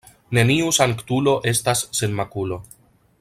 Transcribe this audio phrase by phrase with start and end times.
[0.37, 2.63] Neniu sanktulo estas sen makulo.